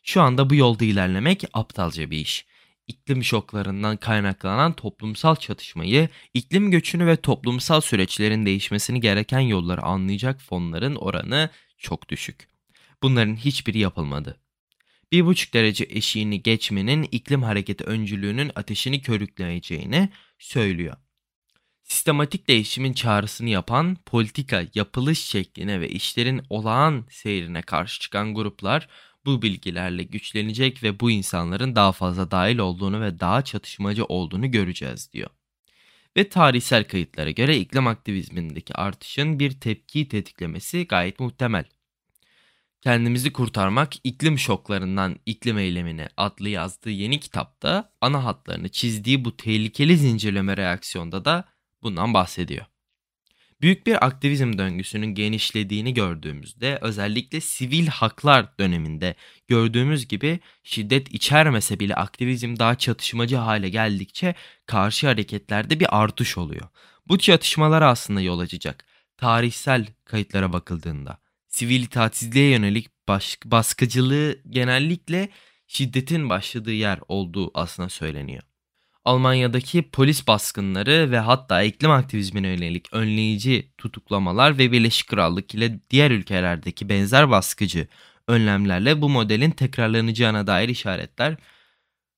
Şu 0.03 0.23
anda 0.23 0.51
bu 0.51 0.55
yolda 0.55 0.85
ilerlemek 0.85 1.45
aptalca 1.53 2.11
bir 2.11 2.19
iş. 2.19 2.47
İklim 2.87 3.25
şoklarından 3.25 3.97
kaynaklanan 3.97 4.73
toplumsal 4.73 5.37
çatışmayı, 5.37 6.09
iklim 6.35 6.71
göçünü 6.71 7.07
ve 7.07 7.17
toplumsal 7.17 7.81
süreçlerin 7.81 8.47
değişmesini 8.47 9.01
gereken 9.01 9.41
yolları 9.41 9.83
anlayacak 9.83 10.41
fonların 10.41 10.95
oranı 10.95 11.51
çok 11.79 12.09
düşük. 12.09 12.54
Bunların 13.05 13.37
hiçbiri 13.37 13.79
yapılmadı. 13.79 14.37
1,5 15.13 15.53
derece 15.53 15.87
eşiğini 15.91 16.43
geçmenin 16.43 17.09
iklim 17.13 17.43
hareketi 17.43 17.85
öncülüğünün 17.85 18.51
ateşini 18.55 19.03
körükleyeceğini 19.03 20.09
söylüyor. 20.39 20.97
Sistematik 21.83 22.49
değişimin 22.49 22.93
çağrısını 22.93 23.49
yapan 23.49 23.97
politika 24.07 24.65
yapılış 24.75 25.25
şekline 25.25 25.81
ve 25.81 25.89
işlerin 25.89 26.43
olağan 26.51 27.05
seyrine 27.11 27.63
karşı 27.63 28.01
çıkan 28.01 28.35
gruplar 28.35 28.89
bu 29.25 29.43
bilgilerle 29.43 30.03
güçlenecek 30.03 30.83
ve 30.83 31.01
bu 31.01 31.11
insanların 31.11 31.77
daha 31.77 31.93
fazla 31.93 32.31
dahil 32.31 32.59
olduğunu 32.59 33.01
ve 33.01 33.21
daha 33.21 33.43
çatışmacı 33.43 34.05
olduğunu 34.05 34.51
göreceğiz 34.51 35.13
diyor. 35.13 35.31
Ve 36.17 36.29
tarihsel 36.29 36.85
kayıtlara 36.85 37.31
göre 37.31 37.57
iklim 37.57 37.87
aktivizmindeki 37.87 38.75
artışın 38.75 39.39
bir 39.39 39.61
tepki 39.61 40.09
tetiklemesi 40.09 40.87
gayet 40.87 41.21
muhtemel. 41.21 41.65
Kendimizi 42.85 43.33
Kurtarmak 43.33 43.93
iklim 44.05 44.39
Şoklarından 44.39 45.17
iklim 45.27 45.59
Eylemine 45.59 46.09
adlı 46.17 46.49
yazdığı 46.49 46.91
yeni 46.91 47.21
kitapta 47.21 47.93
ana 48.01 48.25
hatlarını 48.25 48.69
çizdiği 48.69 49.25
bu 49.25 49.37
tehlikeli 49.37 49.97
zincirleme 49.97 50.57
reaksiyonda 50.57 51.25
da 51.25 51.45
bundan 51.83 52.15
bahsediyor. 52.15 52.67
Büyük 53.61 53.87
bir 53.87 54.07
aktivizm 54.07 54.59
döngüsünün 54.59 55.07
genişlediğini 55.07 55.95
gördüğümüzde 55.95 56.79
özellikle 56.81 57.41
sivil 57.41 57.87
haklar 57.87 58.59
döneminde 58.59 59.15
gördüğümüz 59.49 60.09
gibi 60.09 60.41
şiddet 60.63 61.15
içermese 61.15 61.81
bile 61.81 61.95
aktivizm 61.95 62.57
daha 62.59 62.75
çatışmacı 62.75 63.37
hale 63.37 63.69
geldikçe 63.69 64.35
karşı 64.67 65.07
hareketlerde 65.07 65.81
bir 65.81 66.03
artış 66.03 66.39
oluyor. 66.39 66.69
Bu 67.09 67.19
çatışmalar 67.19 67.83
aslında 67.83 68.21
yol 68.21 68.39
açacak. 68.39 68.85
Tarihsel 69.17 69.87
kayıtlara 70.05 70.53
bakıldığında 70.53 71.24
sivil 71.55 71.83
itaatsizliğe 71.83 72.51
yönelik 72.51 73.09
baş, 73.09 73.39
baskıcılığı 73.45 74.43
genellikle 74.51 75.29
şiddetin 75.67 76.29
başladığı 76.29 76.73
yer 76.73 76.99
olduğu 77.09 77.51
aslında 77.59 77.89
söyleniyor. 77.89 78.43
Almanya'daki 79.05 79.91
polis 79.91 80.27
baskınları 80.27 81.11
ve 81.11 81.19
hatta 81.19 81.63
iklim 81.63 81.91
aktivizmine 81.91 82.49
yönelik 82.49 82.93
önleyici 82.93 83.73
tutuklamalar 83.79 84.59
ve 84.59 84.73
Birleşik 84.73 85.09
Krallık 85.09 85.55
ile 85.55 85.81
diğer 85.91 86.11
ülkelerdeki 86.11 86.89
benzer 86.89 87.31
baskıcı 87.31 87.89
önlemlerle 88.29 89.03
bu 89.03 89.09
modelin 89.09 89.51
tekrarlanacağına 89.51 90.47
dair 90.47 90.69
işaretler 90.69 91.37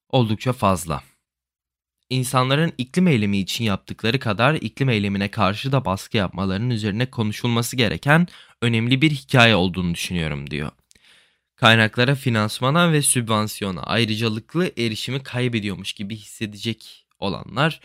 oldukça 0.08 0.52
fazla. 0.52 1.02
İnsanların 2.10 2.72
iklim 2.78 3.08
eylemi 3.08 3.38
için 3.38 3.64
yaptıkları 3.64 4.18
kadar 4.18 4.54
iklim 4.54 4.88
eylemine 4.88 5.30
karşı 5.30 5.72
da 5.72 5.84
baskı 5.84 6.16
yapmalarının 6.16 6.70
üzerine 6.70 7.06
konuşulması 7.06 7.76
gereken 7.76 8.28
önemli 8.62 9.02
bir 9.02 9.10
hikaye 9.10 9.56
olduğunu 9.56 9.94
düşünüyorum 9.94 10.50
diyor. 10.50 10.70
Kaynaklara 11.56 12.14
finansmana 12.14 12.92
ve 12.92 13.02
sübvansiyona 13.02 13.82
ayrıcalıklı 13.82 14.70
erişimi 14.78 15.22
kaybediyormuş 15.22 15.92
gibi 15.92 16.16
hissedecek 16.16 17.06
olanlar 17.18 17.80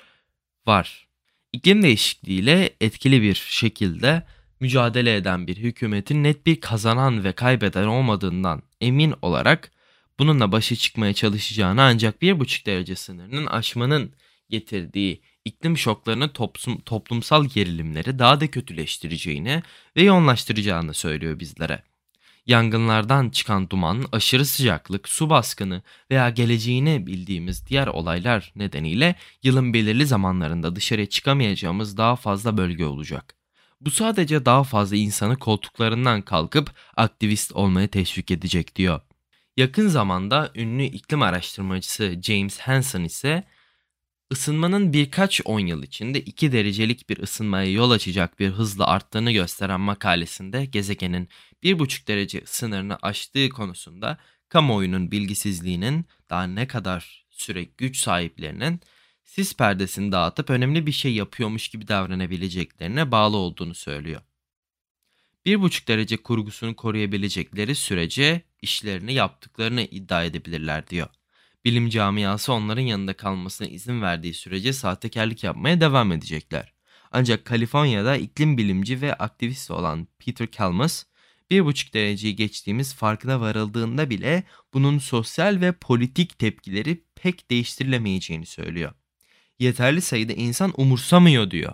var. 0.67 1.07
İklim 1.53 1.83
değişikliğiyle 1.83 2.69
etkili 2.81 3.21
bir 3.21 3.35
şekilde 3.35 4.23
mücadele 4.59 5.15
eden 5.15 5.47
bir 5.47 5.57
hükümetin 5.57 6.23
net 6.23 6.45
bir 6.45 6.61
kazanan 6.61 7.23
ve 7.23 7.31
kaybeden 7.31 7.87
olmadığından 7.87 8.61
emin 8.81 9.13
olarak 9.21 9.71
bununla 10.21 10.51
başa 10.51 10.75
çıkmaya 10.75 11.13
çalışacağını 11.13 11.81
ancak 11.81 12.21
1,5 12.21 12.65
derece 12.65 12.95
sınırının 12.95 13.45
aşmanın 13.45 14.13
getirdiği 14.49 15.21
iklim 15.45 15.77
şoklarını 15.77 16.33
toplum, 16.33 16.81
toplumsal 16.81 17.45
gerilimleri 17.45 18.19
daha 18.19 18.41
da 18.41 18.51
kötüleştireceğini 18.51 19.63
ve 19.97 20.01
yoğunlaştıracağını 20.01 20.93
söylüyor 20.93 21.39
bizlere. 21.39 21.83
Yangınlardan 22.45 23.29
çıkan 23.29 23.69
duman, 23.69 24.05
aşırı 24.11 24.45
sıcaklık, 24.45 25.09
su 25.09 25.29
baskını 25.29 25.81
veya 26.11 26.29
geleceğini 26.29 27.07
bildiğimiz 27.07 27.67
diğer 27.67 27.87
olaylar 27.87 28.51
nedeniyle 28.55 29.15
yılın 29.43 29.73
belirli 29.73 30.05
zamanlarında 30.05 30.75
dışarıya 30.75 31.09
çıkamayacağımız 31.09 31.97
daha 31.97 32.15
fazla 32.15 32.57
bölge 32.57 32.85
olacak. 32.85 33.35
Bu 33.81 33.91
sadece 33.91 34.45
daha 34.45 34.63
fazla 34.63 34.95
insanı 34.95 35.39
koltuklarından 35.39 36.21
kalkıp 36.21 36.71
aktivist 36.97 37.51
olmaya 37.51 37.87
teşvik 37.87 38.31
edecek 38.31 38.75
diyor. 38.75 39.01
Yakın 39.57 39.87
zamanda 39.87 40.51
ünlü 40.55 40.83
iklim 40.83 41.21
araştırmacısı 41.21 42.21
James 42.23 42.59
Hansen 42.59 43.03
ise 43.03 43.43
Isınmanın 44.31 44.93
birkaç 44.93 45.41
on 45.45 45.59
yıl 45.59 45.83
içinde 45.83 46.21
2 46.21 46.51
derecelik 46.51 47.09
bir 47.09 47.17
ısınmaya 47.17 47.71
yol 47.71 47.91
açacak 47.91 48.39
bir 48.39 48.49
hızla 48.49 48.87
arttığını 48.87 49.31
gösteren 49.31 49.81
makalesinde 49.81 50.65
gezegenin 50.65 51.29
1,5 51.63 52.07
derece 52.07 52.41
sınırını 52.45 52.97
aştığı 53.01 53.49
konusunda 53.49 54.17
kamuoyunun 54.49 55.11
bilgisizliğinin 55.11 56.05
daha 56.29 56.43
ne 56.43 56.67
kadar 56.67 57.25
süre 57.29 57.63
güç 57.63 57.97
sahiplerinin 57.97 58.81
sis 59.23 59.55
perdesini 59.57 60.11
dağıtıp 60.11 60.49
önemli 60.49 60.87
bir 60.87 60.91
şey 60.91 61.13
yapıyormuş 61.13 61.69
gibi 61.69 61.87
davranabileceklerine 61.87 63.11
bağlı 63.11 63.37
olduğunu 63.37 63.75
söylüyor. 63.75 64.21
1,5 65.45 65.87
derece 65.87 66.17
kurgusunu 66.17 66.75
koruyabilecekleri 66.75 67.75
sürece 67.75 68.41
işlerini 68.61 69.13
yaptıklarını 69.13 69.81
iddia 69.81 70.23
edebilirler 70.23 70.87
diyor. 70.87 71.07
Bilim 71.65 71.89
camiası 71.89 72.53
onların 72.53 72.81
yanında 72.81 73.13
kalmasına 73.13 73.67
izin 73.67 74.01
verdiği 74.01 74.33
sürece 74.33 74.73
sahtekarlık 74.73 75.43
yapmaya 75.43 75.81
devam 75.81 76.11
edecekler. 76.11 76.73
Ancak 77.11 77.45
Kaliforniya'da 77.45 78.17
iklim 78.17 78.57
bilimci 78.57 79.01
ve 79.01 79.13
aktivist 79.13 79.71
olan 79.71 80.07
Peter 80.19 80.51
Kalmus, 80.51 81.03
1,5 81.51 81.93
dereceyi 81.93 82.35
geçtiğimiz 82.35 82.93
farkına 82.93 83.41
varıldığında 83.41 84.09
bile 84.09 84.43
bunun 84.73 84.99
sosyal 84.99 85.61
ve 85.61 85.71
politik 85.71 86.39
tepkileri 86.39 87.03
pek 87.15 87.51
değiştirilemeyeceğini 87.51 88.45
söylüyor. 88.45 88.91
Yeterli 89.59 90.01
sayıda 90.01 90.33
insan 90.33 90.73
umursamıyor 90.77 91.51
diyor. 91.51 91.73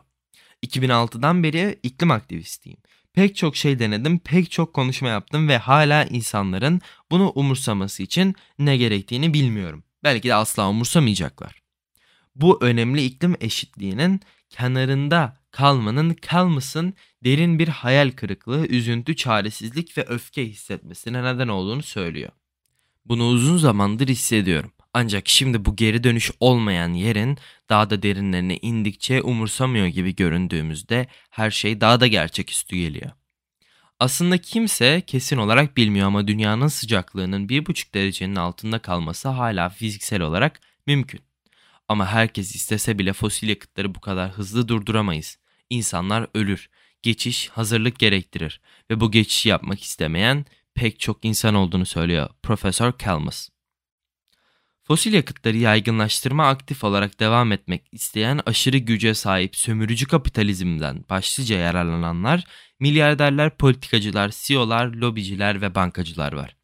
2006'dan 0.65 1.43
beri 1.43 1.79
iklim 1.83 2.11
aktivistiyim. 2.11 2.77
Pek 3.17 3.35
çok 3.35 3.55
şey 3.55 3.79
denedim, 3.79 4.19
pek 4.19 4.51
çok 4.51 4.73
konuşma 4.73 5.07
yaptım 5.07 5.47
ve 5.47 5.57
hala 5.57 6.03
insanların 6.03 6.81
bunu 7.11 7.31
umursaması 7.35 8.03
için 8.03 8.35
ne 8.59 8.77
gerektiğini 8.77 9.33
bilmiyorum. 9.33 9.83
Belki 10.03 10.27
de 10.27 10.35
asla 10.35 10.69
umursamayacaklar. 10.69 11.61
Bu 12.35 12.57
önemli 12.61 13.05
iklim 13.05 13.35
eşitliğinin 13.39 14.21
kenarında 14.49 15.37
kalmanın 15.51 16.13
kalmasın 16.13 16.93
derin 17.23 17.59
bir 17.59 17.67
hayal 17.67 18.11
kırıklığı, 18.11 18.67
üzüntü, 18.67 19.15
çaresizlik 19.15 19.97
ve 19.97 20.05
öfke 20.05 20.45
hissetmesine 20.45 21.23
neden 21.23 21.47
olduğunu 21.47 21.83
söylüyor. 21.83 22.31
Bunu 23.05 23.27
uzun 23.27 23.57
zamandır 23.57 24.07
hissediyorum. 24.07 24.71
Ancak 24.99 25.29
şimdi 25.29 25.65
bu 25.65 25.75
geri 25.75 26.03
dönüş 26.03 26.31
olmayan 26.39 26.93
yerin 26.93 27.37
daha 27.69 27.89
da 27.89 28.03
derinlerine 28.03 28.57
indikçe 28.57 29.21
umursamıyor 29.21 29.87
gibi 29.87 30.15
göründüğümüzde 30.15 31.07
her 31.29 31.51
şey 31.51 31.81
daha 31.81 31.99
da 31.99 32.07
gerçeküstü 32.07 32.75
geliyor. 32.75 33.11
Aslında 33.99 34.37
kimse 34.37 35.01
kesin 35.01 35.37
olarak 35.37 35.77
bilmiyor 35.77 36.07
ama 36.07 36.27
dünyanın 36.27 36.67
sıcaklığının 36.67 37.47
1,5 37.47 37.93
derecenin 37.93 38.35
altında 38.35 38.79
kalması 38.79 39.27
hala 39.27 39.69
fiziksel 39.69 40.21
olarak 40.21 40.59
mümkün. 40.87 41.21
Ama 41.87 42.07
herkes 42.07 42.55
istese 42.55 42.99
bile 42.99 43.13
fosil 43.13 43.49
yakıtları 43.49 43.95
bu 43.95 44.01
kadar 44.01 44.31
hızlı 44.31 44.67
durduramayız. 44.67 45.37
İnsanlar 45.69 46.27
ölür, 46.33 46.69
geçiş 47.01 47.49
hazırlık 47.49 47.99
gerektirir 47.99 48.61
ve 48.91 48.99
bu 48.99 49.11
geçişi 49.11 49.49
yapmak 49.49 49.83
istemeyen 49.83 50.45
pek 50.75 50.99
çok 50.99 51.25
insan 51.25 51.55
olduğunu 51.55 51.85
söylüyor 51.85 52.29
Profesör 52.43 52.91
Kalmus. 52.91 53.49
Fosil 54.87 55.13
yakıtları 55.13 55.57
yaygınlaştırma 55.57 56.47
aktif 56.47 56.83
olarak 56.83 57.19
devam 57.19 57.51
etmek 57.51 57.83
isteyen 57.91 58.39
aşırı 58.45 58.77
güce 58.77 59.13
sahip 59.13 59.55
sömürücü 59.55 60.07
kapitalizmden 60.07 61.05
başlıca 61.09 61.57
yararlananlar, 61.57 62.43
milyarderler, 62.79 63.57
politikacılar, 63.57 64.33
CEO'lar, 64.37 64.87
lobiciler 64.87 65.61
ve 65.61 65.75
bankacılar 65.75 66.33
var. 66.33 66.55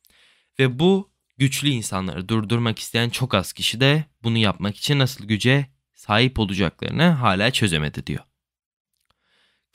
Ve 0.59 0.79
bu 0.79 1.11
güçlü 1.37 1.69
insanları 1.69 2.29
durdurmak 2.29 2.79
isteyen 2.79 3.09
çok 3.09 3.33
az 3.33 3.53
kişi 3.53 3.79
de 3.79 4.05
bunu 4.23 4.37
yapmak 4.37 4.77
için 4.77 4.99
nasıl 4.99 5.25
güce 5.25 5.67
sahip 5.93 6.39
olacaklarını 6.39 7.03
hala 7.03 7.51
çözemedi 7.51 8.07
diyor. 8.07 8.23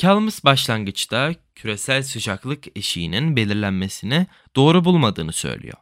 Kalmus 0.01 0.45
başlangıçta 0.45 1.35
küresel 1.55 2.03
sıcaklık 2.03 2.77
eşiğinin 2.77 3.37
belirlenmesini 3.37 4.27
doğru 4.57 4.85
bulmadığını 4.85 5.33
söylüyor. 5.33 5.79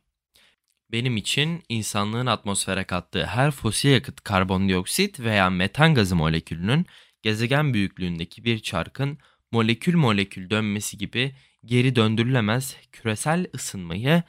Benim 0.92 1.16
için 1.16 1.62
insanlığın 1.68 2.27
atmosfere 2.27 2.85
kattığı 2.85 3.27
her 3.27 3.51
fosil 3.51 3.90
yakıt 3.90 4.20
karbondioksit 4.20 5.20
veya 5.20 5.51
metan 5.51 5.94
gazı 5.94 6.16
molekülünün 6.16 6.87
gezegen 7.22 7.75
büyüklüğündeki 7.75 8.44
bir 8.44 8.59
çarkın 8.59 9.18
molekül 9.53 9.96
molekül 9.96 10.51
dönmesi 10.51 10.99
gibi 10.99 11.35
geri 11.64 11.96
döndürülemez 11.96 12.77
küresel 12.92 13.46
ısınmayı 13.55 14.22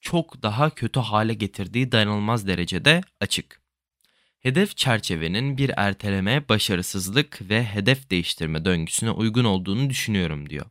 çok 0.00 0.42
daha 0.42 0.70
kötü 0.70 1.00
hale 1.00 1.34
getirdiği 1.34 1.92
dayanılmaz 1.92 2.46
derecede 2.46 3.00
açık. 3.20 3.60
Hedef 4.40 4.76
çerçevenin 4.76 5.58
bir 5.58 5.70
erteleme, 5.76 6.48
başarısızlık 6.48 7.50
ve 7.50 7.64
hedef 7.64 8.10
değiştirme 8.10 8.64
döngüsüne 8.64 9.10
uygun 9.10 9.44
olduğunu 9.44 9.90
düşünüyorum 9.90 10.50
diyor. 10.50 10.66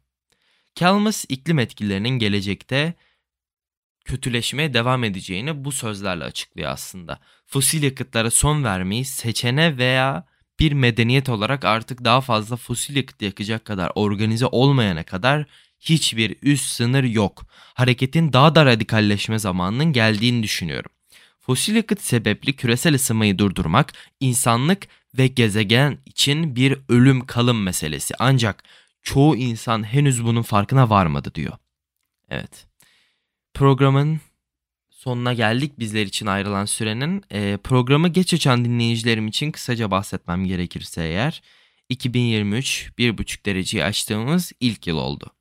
Kalmus 0.79 1.25
iklim 1.29 1.59
etkilerinin 1.59 2.09
gelecekte 2.09 2.93
kötüleşmeye 4.07 4.73
devam 4.73 5.03
edeceğini 5.03 5.65
bu 5.65 5.71
sözlerle 5.71 6.23
açıklıyor 6.23 6.71
aslında. 6.71 7.19
Fosil 7.45 7.83
yakıtlara 7.83 8.31
son 8.31 8.63
vermeyi 8.63 9.05
seçene 9.05 9.77
veya 9.77 10.25
bir 10.59 10.71
medeniyet 10.71 11.29
olarak 11.29 11.65
artık 11.65 12.03
daha 12.03 12.21
fazla 12.21 12.55
fosil 12.55 12.95
yakıt 12.95 13.21
yakacak 13.21 13.65
kadar 13.65 13.91
organize 13.95 14.45
olmayana 14.45 15.03
kadar 15.03 15.45
hiçbir 15.79 16.35
üst 16.41 16.65
sınır 16.65 17.03
yok. 17.03 17.45
Hareketin 17.73 18.33
daha 18.33 18.55
da 18.55 18.65
radikalleşme 18.65 19.39
zamanının 19.39 19.93
geldiğini 19.93 20.43
düşünüyorum. 20.43 20.91
Fosil 21.39 21.75
yakıt 21.75 22.01
sebepli 22.01 22.53
küresel 22.53 22.95
ısınmayı 22.95 23.37
durdurmak 23.37 23.93
insanlık 24.19 24.87
ve 25.17 25.27
gezegen 25.27 25.97
için 26.05 26.55
bir 26.55 26.77
ölüm 26.89 27.25
kalım 27.25 27.63
meselesi. 27.63 28.13
Ancak 28.19 28.63
çoğu 29.01 29.35
insan 29.35 29.83
henüz 29.83 30.23
bunun 30.23 30.41
farkına 30.41 30.89
varmadı 30.89 31.31
diyor. 31.35 31.53
Evet. 32.29 32.66
Programın 33.57 34.19
sonuna 34.89 35.33
geldik 35.33 35.79
bizler 35.79 36.05
için 36.05 36.25
ayrılan 36.25 36.65
sürenin. 36.65 37.23
E, 37.31 37.57
programı 37.63 38.07
geç 38.07 38.33
açan 38.33 38.65
dinleyicilerim 38.65 39.27
için 39.27 39.51
kısaca 39.51 39.91
bahsetmem 39.91 40.45
gerekirse 40.45 41.03
eğer 41.03 41.41
2023 41.89 42.91
1,5 42.97 43.45
dereceyi 43.45 43.83
açtığımız 43.83 44.51
ilk 44.59 44.87
yıl 44.87 44.97
oldu. 44.97 45.31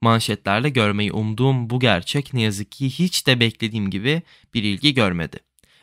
Manşetlerde 0.00 0.68
görmeyi 0.68 1.12
umduğum 1.12 1.70
bu 1.70 1.80
gerçek 1.80 2.34
ne 2.34 2.42
yazık 2.42 2.72
ki 2.72 2.90
hiç 2.90 3.26
de 3.26 3.40
beklediğim 3.40 3.90
gibi 3.90 4.22
bir 4.54 4.62
ilgi 4.62 4.94
görmedi. 4.94 5.36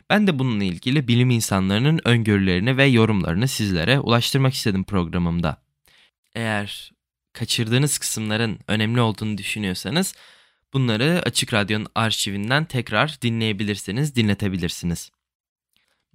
Ben 0.10 0.28
de 0.28 0.40
bununla 0.40 0.64
ilgili 0.64 1.08
bilim 1.08 1.30
insanlarının 1.30 2.00
öngörülerini 2.04 2.78
ve 2.78 2.86
yorumlarını 2.86 3.48
sizlere 3.48 4.00
ulaştırmak 4.00 4.54
istedim 4.54 4.84
programımda. 4.84 5.62
Eğer 6.36 6.92
kaçırdığınız 7.34 7.98
kısımların 7.98 8.60
önemli 8.68 9.02
olduğunu 9.02 9.38
düşünüyorsanız 9.38 10.16
bunları 10.74 11.22
Açık 11.26 11.54
Radyo'nun 11.54 11.88
arşivinden 11.96 12.66
tekrar 12.66 13.18
dinleyebilirsiniz, 13.22 14.16
dinletebilirsiniz. 14.16 15.12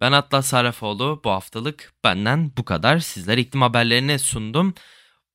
Ben 0.01 0.13
Atlas 0.13 0.47
Sarrafoğlu. 0.47 1.21
Bu 1.25 1.31
haftalık 1.31 1.93
benden 2.05 2.53
bu 2.59 2.65
kadar. 2.65 2.99
Sizler 2.99 3.39
iklim 3.39 3.63
haberlerini 3.63 4.19
sundum. 4.19 4.75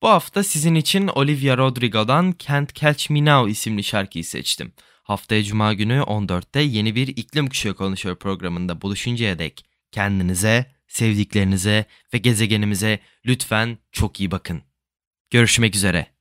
Bu 0.01 0.09
hafta 0.09 0.43
sizin 0.43 0.75
için 0.75 1.07
Olivia 1.07 1.57
Rodrigo'dan 1.57 2.36
Can't 2.39 2.75
Catch 2.75 3.09
Me 3.09 3.25
Now 3.25 3.51
isimli 3.51 3.83
şarkıyı 3.83 4.25
seçtim. 4.25 4.73
Haftaya 5.03 5.43
Cuma 5.43 5.73
günü 5.73 5.99
14'te 5.99 6.59
yeni 6.59 6.95
bir 6.95 7.07
iklim 7.07 7.47
kuşağı 7.47 7.73
konuşuyor 7.73 8.15
programında 8.15 8.81
buluşuncaya 8.81 9.39
dek 9.39 9.65
kendinize, 9.91 10.71
sevdiklerinize 10.88 11.86
ve 12.13 12.17
gezegenimize 12.17 12.99
lütfen 13.25 13.77
çok 13.91 14.19
iyi 14.19 14.31
bakın. 14.31 14.62
Görüşmek 15.29 15.75
üzere. 15.75 16.12